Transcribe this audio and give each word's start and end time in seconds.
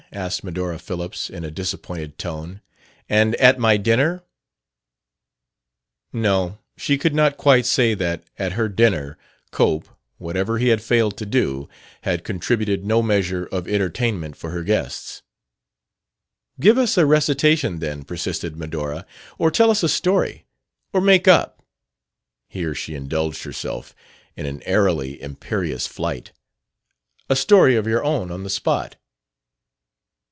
asked 0.13 0.43
Medora 0.43 0.77
Phillips, 0.77 1.29
in 1.29 1.45
a 1.45 1.49
disappointed 1.51 2.17
tone. 2.17 2.59
"And 3.07 3.33
at 3.35 3.57
my 3.57 3.77
dinner" 3.77 4.23
No, 6.11 6.57
she 6.75 6.97
could 6.97 7.15
not 7.15 7.37
quite 7.37 7.65
say 7.65 7.93
that, 7.93 8.25
at 8.37 8.51
her 8.51 8.67
dinner, 8.67 9.17
Cope, 9.51 9.87
whatever 10.17 10.57
he 10.57 10.67
had 10.67 10.81
failed 10.81 11.15
to 11.17 11.25
do, 11.25 11.69
had 12.01 12.25
contributed 12.25 12.83
no 12.83 13.01
measure 13.01 13.45
of 13.53 13.69
entertainment 13.69 14.35
for 14.35 14.49
her 14.49 14.63
guests. 14.65 15.21
"Give 16.59 16.77
us 16.77 16.97
a 16.97 17.05
recitation, 17.05 17.79
then," 17.79 18.03
persisted 18.03 18.57
Medora; 18.57 19.05
"or 19.37 19.49
tell 19.49 19.71
us 19.71 19.81
a 19.81 19.87
story. 19.87 20.45
Or 20.91 20.99
make 20.99 21.25
up" 21.25 21.63
here 22.49 22.75
she 22.75 22.95
indulged 22.95 23.43
herself 23.43 23.95
in 24.35 24.45
an 24.45 24.61
airily 24.63 25.21
imperious 25.21 25.87
flight 25.87 26.33
"a 27.29 27.35
story 27.37 27.77
of 27.77 27.87
your 27.87 28.03
own 28.03 28.29
on 28.29 28.43
the 28.43 28.49
spot." 28.49 28.97